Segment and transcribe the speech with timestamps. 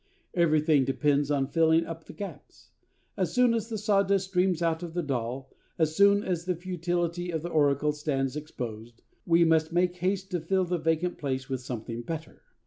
[0.33, 2.71] Everything depends on filling up the gaps.
[3.15, 7.29] As soon as the sawdust streams out of the doll, as soon as the futility
[7.29, 11.61] of the oracle stands exposed, we must make haste to fill the vacant place with
[11.61, 12.41] something better.